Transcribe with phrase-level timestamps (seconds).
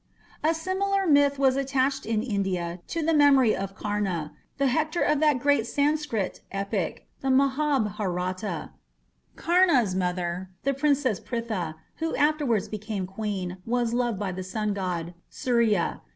[0.43, 5.19] A similar myth was attached in India to the memory of Karna, the Hector of
[5.19, 8.71] that great Sanskrit epic the Mahabharata.
[9.35, 14.73] Kama's mother, the Princess Pritha, who afterwards became a queen, was loved by the sun
[14.73, 16.01] god, Surya.